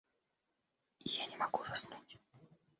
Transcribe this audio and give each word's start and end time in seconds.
Я 1.21 1.27
не 1.29 1.37
могу 1.37 1.63
заснуть. 1.65 2.19